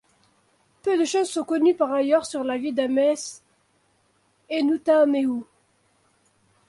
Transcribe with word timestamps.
Peu 0.81 0.97
de 0.97 1.05
choses 1.05 1.29
sont 1.29 1.43
connues 1.43 1.75
par 1.75 1.93
ailleurs 1.93 2.25
sur 2.25 2.43
la 2.43 2.57
vie 2.57 2.73
d'Ahmès-Hénouttamehou. 2.73 5.45